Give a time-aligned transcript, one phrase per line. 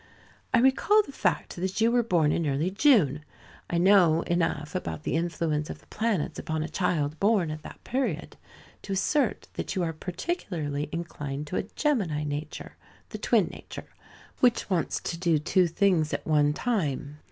[0.51, 3.23] I recall the fact that you were born in early June.
[3.69, 7.83] I know enough about the influence of the planets upon a child born at that
[7.83, 8.35] period
[8.81, 12.77] to assert that you are particularly inclined to a Gemini nature
[13.09, 13.89] the twin nature,
[14.39, 17.19] which wants to do two things at one time.